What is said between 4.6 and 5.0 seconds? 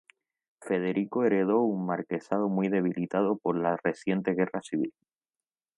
civil.